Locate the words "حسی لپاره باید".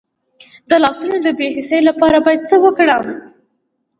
1.55-2.41